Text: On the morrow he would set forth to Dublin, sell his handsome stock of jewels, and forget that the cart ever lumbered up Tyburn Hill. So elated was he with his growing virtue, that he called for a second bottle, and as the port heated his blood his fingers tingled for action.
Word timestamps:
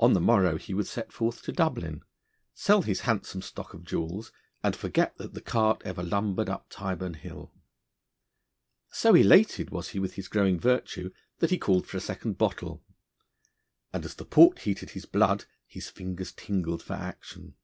On 0.00 0.12
the 0.12 0.20
morrow 0.20 0.56
he 0.56 0.74
would 0.74 0.88
set 0.88 1.12
forth 1.12 1.40
to 1.42 1.52
Dublin, 1.52 2.02
sell 2.52 2.82
his 2.82 3.02
handsome 3.02 3.42
stock 3.42 3.74
of 3.74 3.84
jewels, 3.84 4.32
and 4.64 4.74
forget 4.74 5.16
that 5.18 5.34
the 5.34 5.40
cart 5.40 5.82
ever 5.84 6.02
lumbered 6.02 6.48
up 6.48 6.66
Tyburn 6.68 7.14
Hill. 7.14 7.52
So 8.90 9.14
elated 9.14 9.70
was 9.70 9.90
he 9.90 10.00
with 10.00 10.14
his 10.14 10.26
growing 10.26 10.58
virtue, 10.58 11.12
that 11.38 11.50
he 11.50 11.58
called 11.58 11.86
for 11.86 11.96
a 11.96 12.00
second 12.00 12.36
bottle, 12.38 12.82
and 13.92 14.04
as 14.04 14.16
the 14.16 14.24
port 14.24 14.58
heated 14.62 14.90
his 14.90 15.06
blood 15.06 15.44
his 15.64 15.88
fingers 15.90 16.32
tingled 16.32 16.82
for 16.82 16.94
action. 16.94 17.54